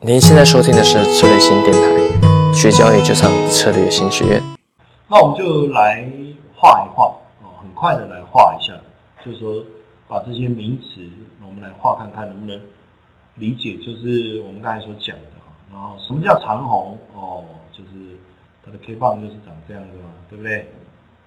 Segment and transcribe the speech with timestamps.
[0.00, 4.40] 您现在收听的是策略新电台，学交易就上策略新学院。
[5.08, 6.08] 那我们就来
[6.54, 7.06] 画一画
[7.42, 8.72] 哦，很快的来画一下，
[9.24, 9.60] 就是说
[10.06, 11.00] 把这些名词，
[11.44, 12.60] 我们来画看看能不能
[13.34, 15.52] 理解，就是我们刚才所讲的哈。
[15.72, 17.42] 然后什么叫长红哦，
[17.72, 18.16] 就是
[18.64, 20.64] 它的 K 棒就是长这样子嘛，对不对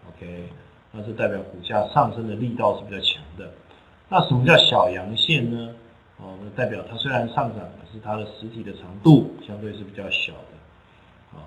[0.07, 0.49] ？OK，
[0.93, 3.51] 那是代表股价上升的力道是比较强的。
[4.07, 5.73] 那什么叫小阳线呢？
[6.21, 11.37] 哦，那代表它虽然上涨，可是它的实体的长度相对是比较小的。
[11.37, 11.41] 啊，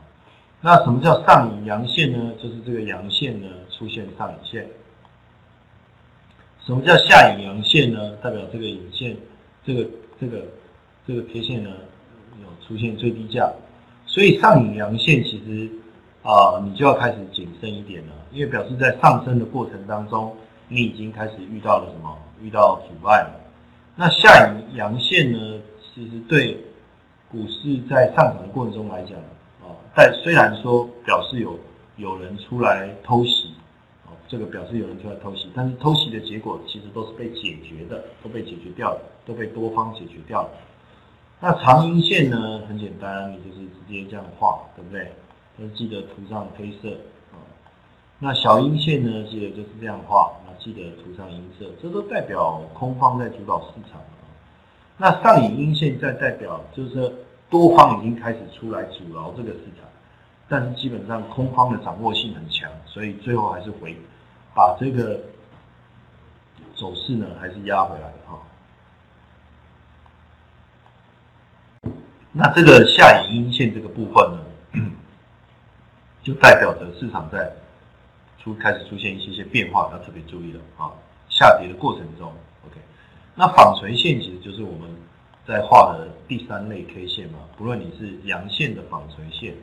[0.61, 2.33] 那什么叫上影阳线呢？
[2.43, 4.69] 就是这个阳线呢出现上影线。
[6.67, 8.17] 什么叫下影阳线呢？
[8.17, 9.17] 代表这个影线，
[9.65, 9.87] 这个
[10.21, 10.45] 这个
[11.07, 11.71] 这个 K 线呢
[12.43, 13.53] 有出现最低价。
[14.07, 15.71] 所以上影阳线其实
[16.25, 20.35] 啊，你就要开始谨慎一点了，因为表示在上升的过程当中，
[20.67, 22.19] 你已经开始遇到了什么？
[22.41, 23.44] 遇到阻碍了。
[23.97, 25.61] 那下影阳线呢？
[25.95, 26.59] 其实对
[27.31, 29.17] 股市在上涨的过程中来讲，
[29.63, 31.57] 啊，但虽然说表示有
[31.97, 33.55] 有人出来偷袭，
[34.05, 40.51] 啊，这个表示有人出来偷袭，但是偷袭的结果其实都是被解决的，都被解决掉了，都被多方解决掉了。
[41.39, 42.63] 那长阴线呢？
[42.67, 45.13] 很简单，你就是直接这样画，对不对？
[45.57, 46.91] 那记得涂上黑色
[47.33, 47.39] 啊。
[48.19, 49.25] 那小阴线呢？
[49.31, 50.33] 记得就是这样画。
[50.65, 54.01] 记得涂上银色，这都代表空方在主导市场
[54.97, 57.13] 那上影阴线在代表就是
[57.51, 59.87] 多方已经开始出来阻挠这个市场，
[60.49, 63.95] 但是基本上空方的掌握性很强，所以最后还是回
[64.55, 65.21] 把这个
[66.75, 68.41] 走势呢还是压回来的哈。
[72.33, 74.39] 那这个下影阴线这个部分呢，
[76.25, 77.53] 就代表着市场在。
[78.45, 80.93] 出开始出现一些些变化，要特别注意了啊！
[81.31, 82.31] 下跌的过程中
[82.67, 82.77] ，OK，
[83.35, 84.95] 那纺锤线其实就是我们
[85.47, 87.39] 在画的第三类 K 线嘛。
[87.57, 89.55] 不论你是阳线的纺锤线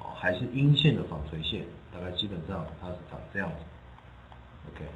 [0.00, 3.56] 哦，还是阴线的纺锤线，大概基本上它是长这样子
[4.72, 4.86] ，OK。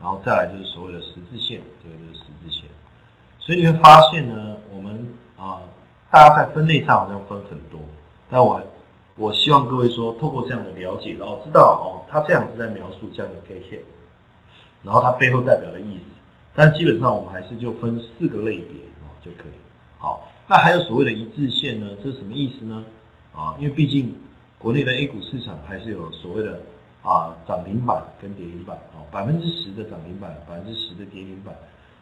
[0.00, 2.64] 然后再来就是所谓的十字线，这个就是十字线。
[3.38, 5.06] 所以你会发现呢，我们
[5.38, 5.62] 啊，
[6.10, 7.80] 大家在分类上好像分很多，
[8.28, 8.60] 但我。
[9.16, 13.78] 我希望各位说，透过这样的了解，然后知道哦，他这样子在描述这样的 K 线，
[14.82, 16.04] 然后它背后代表的意思。
[16.54, 19.52] 但基本上我们还是就分四个类别哦就可以。
[19.98, 21.88] 好，那还有所谓的一致线呢？
[22.02, 22.84] 这是什么意思呢？
[23.34, 24.14] 啊，因为毕竟
[24.58, 26.60] 国内的 A 股市场还是有所谓的
[27.02, 31.54] 啊涨停板跟跌停板哦，百分之十的涨停板，百分之十的跌停板。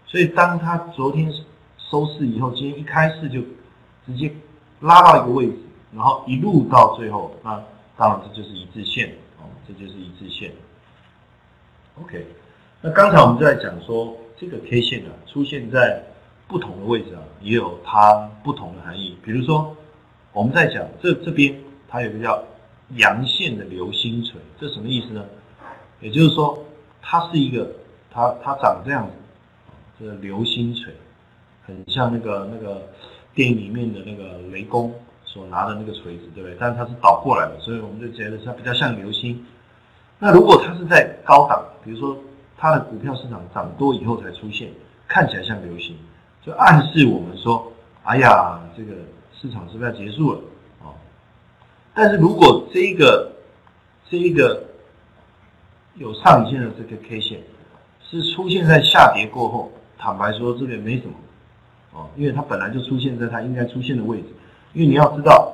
[0.06, 1.32] 所以当它昨天
[1.76, 3.40] 收市以后，今天一开市就
[4.06, 4.32] 直接
[4.80, 5.56] 拉到一个位置。
[5.92, 7.62] 然后一路到最后，那
[7.96, 9.08] 当然这就是一致线
[9.38, 10.52] 哦，这就是一致线。
[12.00, 12.24] OK，
[12.80, 16.02] 那刚才我们就在讲说，这个 K 线啊出现在
[16.46, 19.18] 不同的位置啊，也有它不同的含义。
[19.22, 19.76] 比如说，
[20.32, 21.54] 我们在讲这这边
[21.88, 22.42] 它有个叫
[22.96, 25.24] 阳线的流星锤，这什么意思呢？
[26.00, 26.64] 也就是说，
[27.02, 27.70] 它是一个
[28.10, 29.12] 它它长这样子，
[29.98, 30.94] 这个流星锤
[31.66, 32.88] 很像那个那个
[33.34, 34.94] 电影里面的那个雷公。
[35.32, 36.56] 所拿的那个锤子，对不对？
[36.58, 39.46] 但是它是倒过来的，所以我们就觉得它比较像流星。
[40.18, 42.18] 那如果它是在高档，比如说
[42.58, 44.68] 它的股票市场涨多以后才出现，
[45.06, 45.96] 看起来像流星，
[46.44, 48.92] 就暗示我们说，哎呀，这个
[49.40, 50.40] 市场是不是要结束了
[50.82, 50.90] 啊？
[51.94, 53.30] 但是如果这一个
[54.10, 54.64] 这一个
[55.94, 57.40] 有上影线的这个 K 线
[58.02, 61.14] 是出现在下跌过后，坦白说这个没什么
[61.92, 64.26] 哦，因为它本来就出现在它应该出现的位置。
[64.72, 65.52] 因为你要知道，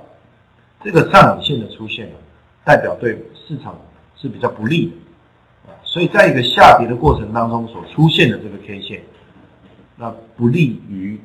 [0.84, 2.16] 这个上影线的出现啊，
[2.64, 3.74] 代表对市场
[4.14, 9.02] 是比较不利的啊，所以在一个下跌的过程当中所出现的这个 K 线，
[9.96, 11.18] 那不利于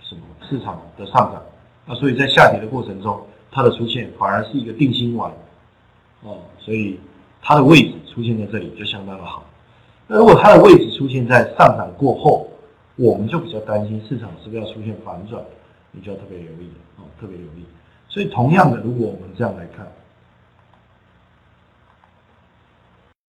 [0.00, 1.42] 什么市场的上涨，
[1.86, 3.18] 那所以在下跌的过程中，
[3.50, 5.32] 它的出现反而是一个定心丸
[6.20, 7.00] 哦，所以
[7.40, 9.42] 它的位置出现在这里就相当的好。
[10.06, 12.46] 那如果它的位置出现在上涨过后，
[12.96, 15.42] 我们就比较担心市场是不是要出现反转。
[15.94, 16.70] 你就要特别留意
[17.20, 17.66] 特别有利。
[18.08, 19.90] 所以，同样的，如果我们这样来看，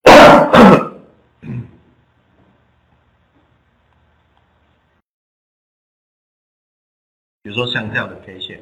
[7.42, 8.60] 比如说像这样的 K 线，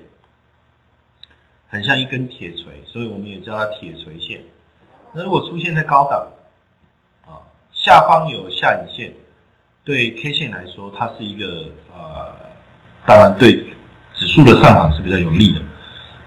[1.69, 4.45] 很像一根铁锤，所以我们也叫它铁锤线。
[5.15, 6.31] 那如果出现在高档，
[7.25, 7.41] 啊，
[7.73, 9.15] 下方有下影线，
[9.85, 12.37] 对 K 线来说，它是一个呃，
[13.07, 13.70] 当然对。
[14.31, 15.61] 数的上涨是比较有利的，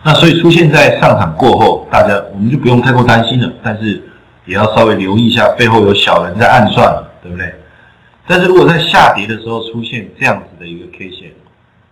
[0.03, 4.01] 那所以出现在上涨过后，大家我们就不用太过担心了，但是
[4.45, 7.53] 也要稍微留意一下背后有小人在暗算了，对不对？
[8.27, 11.31] 但是如果在下跌的时候出现这样子的一个 K 线，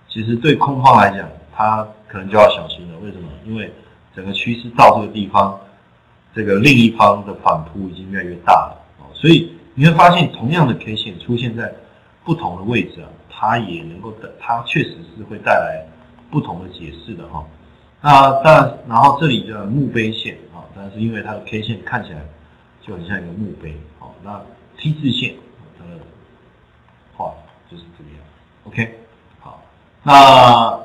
[0.10, 2.98] 其实对空方来讲，它可能就要小心了。
[3.04, 3.28] 为什么？
[3.46, 3.74] 因为
[4.16, 5.58] 整个趋势到这个地方，
[6.36, 11.74] 这个另一方的反扑已经越来越大了哦，所以你会发现，同样的 K 线出现在
[12.24, 15.86] 不同的位置啊，它也能够的，它确实是会带来
[16.32, 17.46] 不同的解释的哈。
[18.02, 22.26] 那但然，后这里的墓碑线啊，但是因为它的 K 线看起来
[22.82, 24.42] 就很像一个墓碑，好，那
[24.76, 25.36] T 字线
[25.78, 26.00] 它的
[27.16, 27.32] 画
[27.70, 28.20] 就是这个样
[28.64, 29.00] ，OK，
[29.40, 29.62] 好，
[30.02, 30.80] 那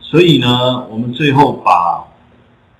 [0.00, 2.06] 所以呢，我们最后把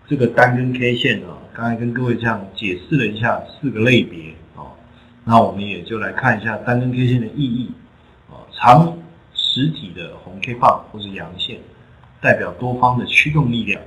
[0.06, 4.68] 这个单根 K 线呢，刚才跟各位这样解释了一下四个类别啊，
[5.24, 7.72] 那我们也就来看一下单根 K 线的意义
[8.30, 8.97] 啊，长
[9.58, 11.58] 实体的红 K 棒或是阳线。
[12.20, 13.80] 代表多方的驱动力量，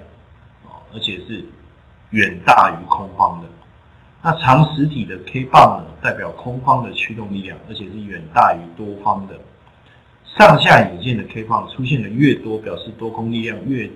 [0.66, 1.44] 啊，而且是
[2.12, 3.48] 远大于空方的。
[4.22, 9.38] 那长实体的 K 棒呢，代表空方的驱动力量，而且是远大于多方的。
[10.38, 13.90] 上下影线的 K 棒出现的越多，表示多空力量越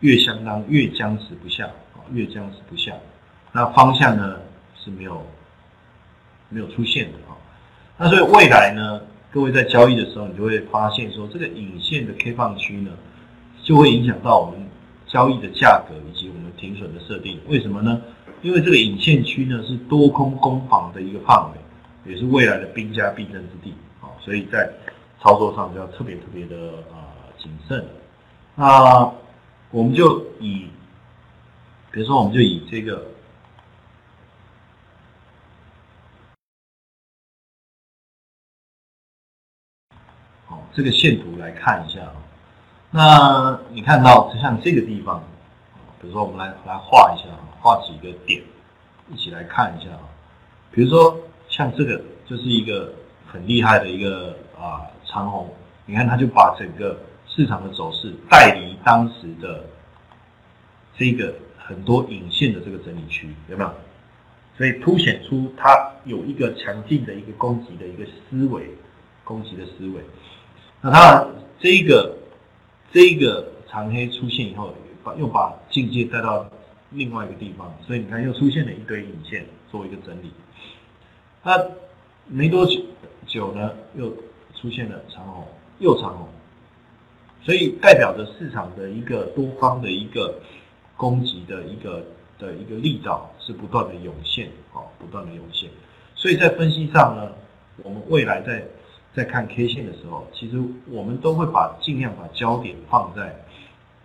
[0.00, 2.94] 越相当，越僵持不下，啊，越僵持不下。
[3.52, 4.38] 那方向呢
[4.74, 5.22] 是没有
[6.48, 7.36] 没有出现的啊。
[7.98, 12.90] 那所以未来呢，各位在交易的时候，你就会发现说，这个影线的 K 棒区呢。
[13.66, 14.64] 就会影响到我们
[15.08, 17.40] 交易的价格以及我们停损的设定。
[17.48, 18.00] 为什么呢？
[18.40, 24.72] 因为这个引线区呢是多空攻防的一个范围，也是未来的兵家必争之地啊，所以在
[25.20, 27.10] 操作上就要特别特别的啊
[27.42, 27.84] 谨慎。
[28.54, 29.12] 那
[29.72, 30.68] 我们就以，
[31.90, 33.04] 比如说我们就以这个，
[40.46, 42.12] 好，这个线图来看一下啊。
[42.90, 45.24] 那你看到就像这个地方，
[45.98, 47.24] 比如说我们来来画一下，
[47.62, 48.42] 画几个点，
[49.10, 50.04] 一起来看一下啊。
[50.70, 51.18] 比如说
[51.48, 52.92] 像这个就是一个
[53.26, 55.48] 很厉害的一个啊长虹，
[55.86, 59.64] 你看它就把整个市场的走势带离当时的
[60.94, 63.70] 这个很多引线的这个整理区，有没有？
[64.58, 68.70] 所以凸显出它有一个强劲的一个攻击的一个思维，
[69.24, 70.04] 攻击的思维。
[70.80, 71.26] 那它
[71.60, 72.14] 这一个。
[72.92, 74.72] 这一个长黑出现以后，
[75.04, 76.48] 把又把境界带到
[76.90, 80.30] 另外一个地方，所以你看又出现了一堆引线做一个整理。
[81.42, 81.62] 那
[82.26, 82.80] 没多久
[83.26, 84.08] 久呢，又
[84.54, 85.46] 出现了长红，
[85.80, 86.26] 又长红，
[87.42, 90.40] 所以代表着市场的一个多方的一个
[90.96, 92.02] 攻击的一个
[92.38, 95.68] 的一个力道是不断的涌现，哦，不断的涌现。
[96.14, 97.30] 所以在分析上呢，
[97.82, 98.64] 我们未来在。
[99.16, 103.34] 在看 K 线的时候，其实我们都会把尽量把焦点放在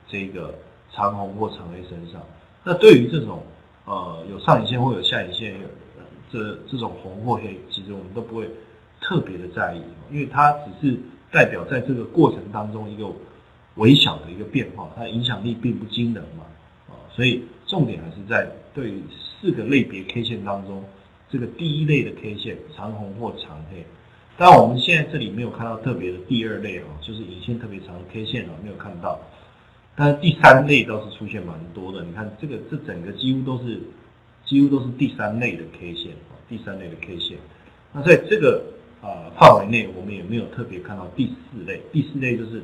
[0.08, 0.56] 这个
[0.94, 2.22] 长红或长黑身上。
[2.64, 3.44] 那对于这种
[3.84, 5.54] 呃有上影线或有下影线
[6.32, 8.50] 这这种红或黑，其实我们都不会
[9.02, 10.98] 特别的在意，因为它只是
[11.30, 13.12] 代表在这个过程当中一个
[13.76, 16.46] 微小的一个变化，它影响力并不惊人嘛
[16.88, 18.94] 啊，所以重点还是在对
[19.42, 20.86] 四个类别 K 线当中，
[21.30, 23.86] 这个第一类的 K 线长红或长黑。
[24.42, 29.20] 但我们现在这里没有看到特别的第二类哦，就是引线特别长的 K 线啊，没有看到。
[29.96, 33.80] 但是第三类倒是出现蛮多的，你看这个这整个几乎都是
[34.44, 37.38] 几乎都是第三类的 K 线啊，第三类的 K 线。
[37.94, 38.64] 那在这个
[39.04, 41.80] 啊范围内，我们也没有特别看到第四类。
[41.92, 42.64] 第四类就是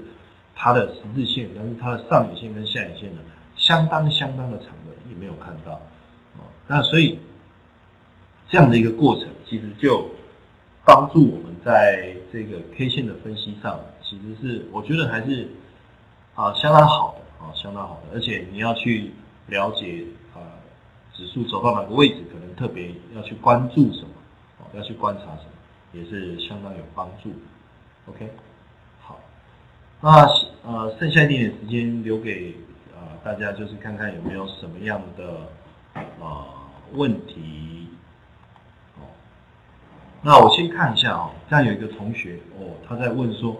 [0.55, 3.21] 它的十字线，但是它的上影线跟下影线呢，
[3.55, 6.41] 相当相当的长的，也没有看到啊。
[6.65, 7.19] 那所以
[8.49, 10.09] 这样的一个过程，其实就。
[10.89, 15.49] 帮助我们在这个 K 线的分析上，其实是我觉得还是
[16.33, 19.11] 啊相当好的啊相当好的，而且你要去
[19.47, 20.39] 了解啊
[21.13, 24.07] 指数走到哪个位置，可能特别要去关注什么
[24.59, 25.51] 啊要去观察什么，
[25.91, 27.33] 也是相当有帮助。
[28.05, 28.31] OK，
[29.01, 29.19] 好，
[29.99, 30.25] 那
[30.63, 32.55] 呃剩下一点点时间留给
[32.95, 35.49] 啊大家，就是看看有没有什么样的
[36.23, 36.47] 啊
[36.93, 37.89] 问题。
[40.23, 43.55] 那我先看一下哦，这样有一个同学哦，他在问说，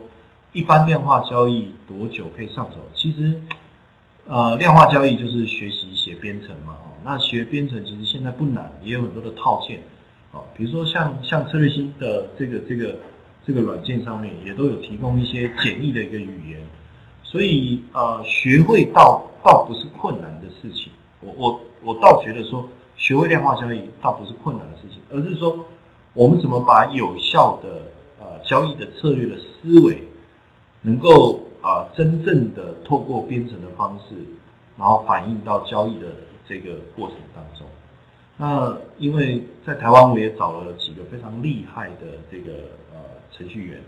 [0.52, 2.78] 一般量化交易多久可以上手？
[2.96, 3.40] 其实，
[4.28, 9.82] 呃，量化交易就是学习写编程嘛，哦，那学编程其实现在不难，也有很多的套件，
[10.32, 12.98] 哦，比如说像像策略星的这个这个
[13.46, 16.60] 这个软件上面也都有提供一些简易的一个语言，
[17.24, 25.64] 所以呃，学会倒倒不是困难的事情，我我我倒觉得说，学会量化交易倒不是困难的事情，而是说。
[26.14, 27.82] 我们怎么把有效的
[28.20, 30.04] 呃交易的策略的思维，
[30.82, 34.16] 能够啊真正的透过编程的方式，
[34.78, 36.08] 然后反映到交易的
[36.48, 37.68] 这个过程当中。
[38.38, 42.54] 那因为在台湾，我也找了几个非常厉害的这个
[42.94, 43.00] 呃
[43.32, 43.82] 程序员，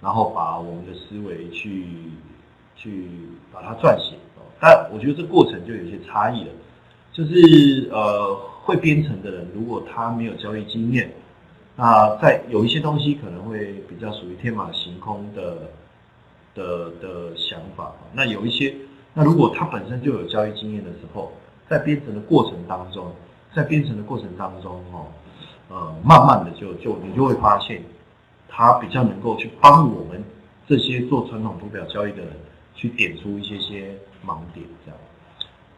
[0.00, 1.86] 然后把我们的思维去
[2.74, 3.08] 去
[3.52, 4.16] 把它撰写。
[4.60, 6.50] 但我觉得这过程就有些差异了，
[7.12, 11.12] 就是呃会编程的人，如果他没有交易经验，
[11.74, 15.70] 那在有一些东西可能会比较属于天马行空的
[16.54, 17.92] 的的想法。
[18.12, 18.74] 那有一些，
[19.14, 21.32] 那如果他本身就有交易经验的时候，
[21.68, 23.10] 在编程的过程当中，
[23.54, 25.06] 在编程的过程当中，哦，
[25.70, 27.82] 呃，慢慢的就就你就会发现，
[28.48, 30.22] 他比较能够去帮我们
[30.68, 32.32] 这些做传统图表交易的人
[32.74, 35.00] 去点出一些些盲点，这样。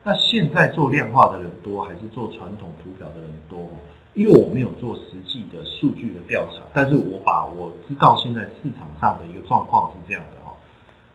[0.02, 3.70] 那现在做量化的人多还是做传统图表的人多？
[4.14, 10.54] 因为我没有做实际的数据的调查，但是我把我知道现在市场上的一个状况是这样的哈。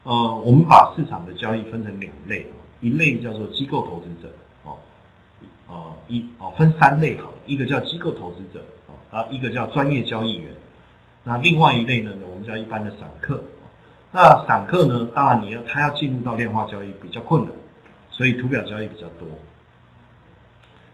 [0.04, 2.46] 呃，我们把市场的交易分成两类，
[2.82, 4.78] 一类叫做机构投资者，哦，
[5.68, 8.64] 呃一哦分三类哈，一个叫机构投资者，
[9.12, 10.52] 啊一个叫专业交易员，
[11.24, 13.42] 那另外一类呢，我们叫一般的散客。
[14.12, 17.52] 那散客呢，当然你要他要进入到量化交易比较困难，
[18.10, 19.28] 所以图表交易比较多。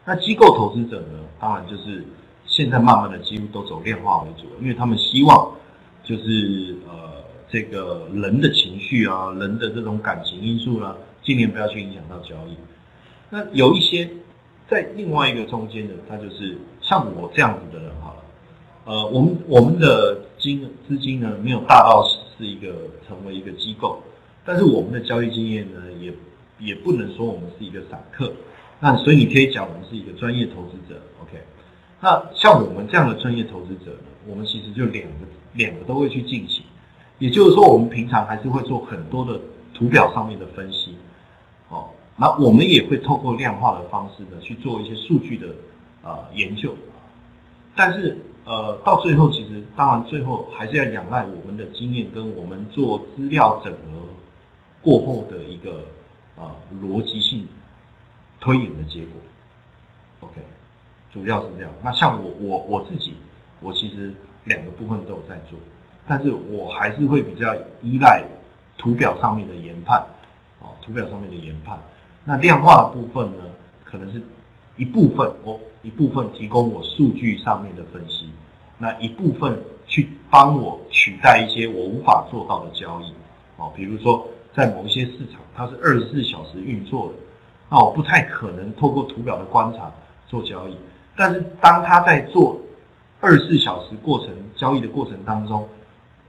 [0.06, 1.20] 那机构投资者呢？
[1.40, 2.06] 当然就是
[2.46, 5.52] 现在慢慢的几乎都走量化为主，因为他们希望
[6.04, 12.56] 就是呃这个人的情绪啊，人的这种感情因素呢，尽量不要去影响到交易。
[13.32, 14.08] 那有一些
[14.70, 18.24] 在另外一个中间的，他就是像我这样子的人好了，
[18.86, 22.08] 呃，我们我们的金资金呢没有大到
[22.38, 22.74] 是一个
[23.08, 24.02] 成为一个机构，
[24.46, 26.14] 但是我们的交易经验呢也
[26.60, 28.32] 也不能说我们是一个散客。
[28.80, 31.42] 那所以你可以讲，我们是一个专业投资者，OK？
[32.02, 36.62] 那像我们这样的专业投资者呢，我们其实就两个两个都会去进行，
[37.18, 39.40] 也就是说，我们平常还是会做很多的
[39.74, 40.94] 图表上面的分析，
[41.70, 45.48] 哦，那我们也会透过量化的方式呢去做一些数据的
[46.04, 46.76] 呃研究，
[47.76, 53.80] 但是呃到最后，其实当然最后还是要仰赖我们的经验跟我们做资料整合
[54.82, 55.86] 过后的一个
[56.38, 56.54] 啊
[56.84, 57.48] 逻辑性。
[58.46, 59.14] 推演的结果
[60.20, 60.36] ，OK，
[61.12, 61.72] 主要是这样。
[61.84, 63.16] 那像我我我自己，
[63.60, 65.58] 我其实两个部分都有在做，
[66.08, 68.24] 但是我还是会比较依赖
[68.78, 70.00] 图表上面的研判，
[70.60, 71.76] 哦，图表上面的研判。
[72.24, 73.46] 那量化的部分呢，
[73.84, 74.22] 可能是
[74.78, 78.30] 一部分，我一部分提供我数据上面的分析，
[78.78, 83.12] 那一部分去帮我取代一些我无法做到的交易，
[83.58, 87.25] 哦，比如说在某一些市场，它是二十四小时运作的。
[87.68, 89.92] 那我不太可能透过图表的观察
[90.28, 90.78] 做交易，
[91.16, 92.62] 但是当他在做
[93.20, 95.68] 二十四小时过程交易的过程当中，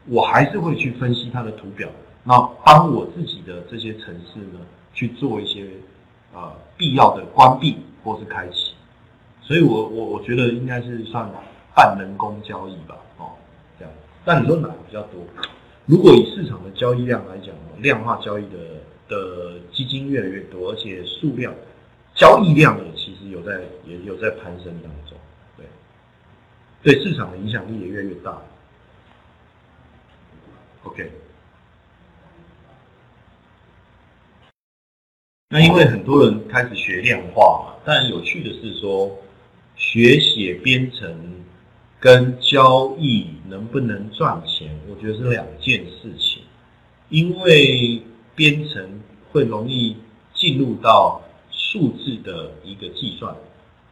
[0.07, 1.89] 我还是会去分析他的图表，
[2.25, 4.61] 那帮我自己的这些城市呢
[4.95, 5.69] 去做一些
[6.35, 8.73] 呃必要的关闭或是开启，
[9.43, 11.31] 所以我我我觉得应该是算
[11.75, 13.29] 半人工交易吧，哦，
[13.79, 13.95] 这样。
[14.25, 15.21] 但你说哪个比较多？
[15.85, 18.57] 如果以市场的交易量来讲，量化交易的。
[19.09, 21.55] 的基金越来越多，而且数量、
[22.15, 25.17] 交易量呢，其实有在也有在攀升当中，
[25.57, 25.67] 对，
[26.83, 28.43] 对市场的影响力也越来越大。
[30.83, 31.11] OK，
[35.51, 39.17] 那因为很多人开始学量化嘛，但有趣的是说，
[39.77, 41.45] 学写编程
[42.01, 46.43] 跟交易能不能赚钱，我觉得是两件事情，
[47.09, 48.03] 因为。
[48.37, 49.01] 编程
[49.33, 49.97] 会容易
[50.35, 53.35] 进入到数字的一个计算，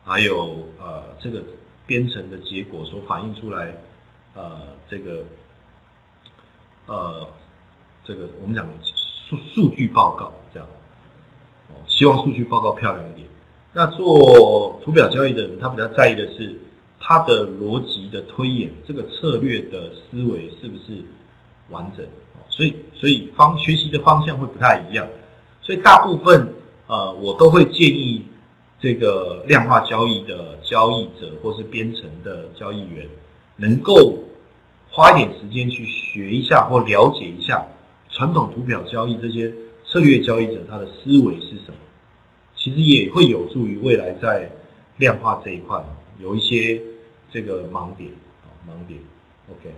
[0.04, 1.42] 还有呃这个
[1.86, 3.74] 编程的结果所反映出来，
[4.34, 5.24] 呃这个
[6.86, 7.26] 呃
[8.04, 8.68] 这个我们讲
[9.26, 10.68] 数数据报告这样，
[11.70, 13.26] 哦希望数据报告漂亮一点。
[13.72, 16.54] 那做图表交易的人，他比较在意的是
[17.00, 21.02] 他的逻辑的推演，这个策略的思维是不是
[21.70, 22.06] 完整。
[22.56, 25.04] 所以，所以方学习的方向会不太一样，
[25.60, 26.54] 所以大部分
[26.86, 28.24] 呃，我都会建议
[28.78, 33.08] 这个量化交易的交易者或是编程的交易员，
[33.56, 34.16] 能够
[34.88, 37.66] 花一点时间去学一下或了解一下
[38.08, 39.52] 传统图表交易这些
[39.84, 41.76] 策略交易者他的思维是什么，
[42.54, 44.48] 其实也会有助于未来在
[44.98, 45.84] 量化这一块
[46.20, 46.80] 有一些
[47.32, 48.08] 这个盲点
[48.44, 49.00] 啊盲点
[49.50, 49.74] ，OK。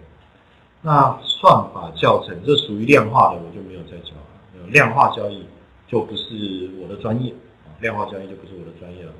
[0.87, 4.69] 那算法教程这属于量化的，我就没有再教了。
[4.69, 5.45] 量化交易
[5.89, 7.33] 就不是我的专业
[7.65, 9.13] 啊，量化交易就不是我的专业了。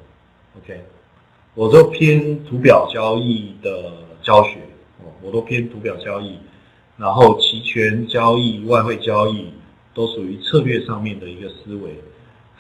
[0.57, 0.85] OK，
[1.57, 4.61] 我都偏图表交易的教学
[5.01, 6.39] 哦，我都偏图表交易，
[6.97, 9.53] 然后期权交易、外汇交易
[9.93, 12.01] 都属于策略上面的一个思维。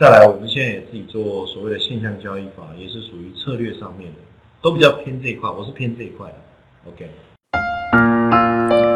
[0.00, 4.18] 再来，我们现在也自己做所谓的现象交易法，也是属于策略上面的，
[4.60, 5.48] 都比较偏这一块。
[5.48, 6.90] 我是偏这一块的。
[6.90, 7.08] OK。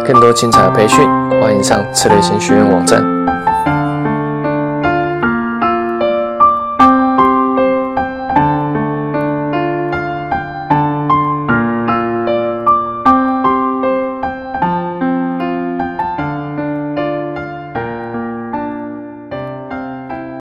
[0.07, 1.04] 更多精彩培训，
[1.40, 3.10] 欢迎上策略型学院网站。